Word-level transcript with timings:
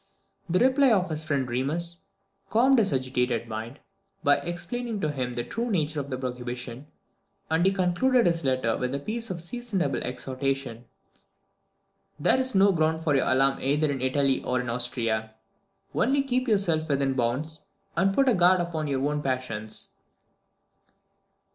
The 0.49 0.57
reply 0.57 0.89
of 0.93 1.11
his 1.11 1.23
friend 1.23 1.47
Remus 1.47 2.05
calmed 2.49 2.79
his 2.79 2.91
agitated 2.91 3.47
mind, 3.47 3.77
by 4.23 4.37
explaining 4.37 4.99
to 5.01 5.11
him 5.11 5.33
the 5.33 5.43
true 5.43 5.69
nature 5.69 5.99
of 5.99 6.09
the 6.09 6.17
prohibition; 6.17 6.87
and 7.51 7.63
he 7.63 7.71
concluded 7.71 8.25
his 8.25 8.43
letter 8.43 8.75
with 8.77 8.95
a 8.95 8.99
piece 8.99 9.29
of 9.29 9.39
seasonable 9.39 10.03
exhortation, 10.03 10.85
"There 12.19 12.39
is 12.39 12.55
no 12.55 12.71
ground 12.71 13.03
for 13.03 13.15
your 13.15 13.27
alarm 13.31 13.59
either 13.61 13.91
in 13.91 14.01
Italy 14.01 14.43
or 14.43 14.59
in 14.59 14.71
Austria, 14.71 15.35
only 15.93 16.23
keep 16.23 16.47
yourself 16.47 16.89
within 16.89 17.13
bounds, 17.13 17.67
and 17.95 18.11
put 18.11 18.27
a 18.27 18.33
guard 18.33 18.59
upon 18.59 18.87
your 18.87 19.07
own 19.07 19.21
passions." 19.21 19.97